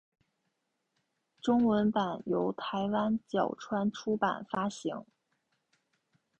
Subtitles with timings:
[1.43, 5.05] 中文版由台湾角川出版发行。